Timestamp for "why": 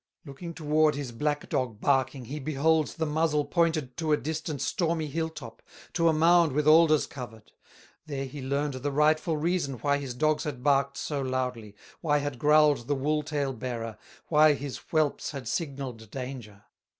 9.75-9.99, 11.99-12.17, 14.27-14.53